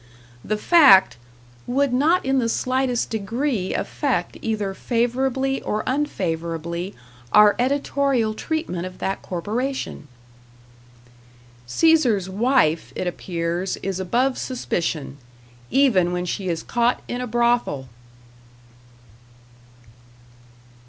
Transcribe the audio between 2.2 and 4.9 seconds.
in the slightest degree affect either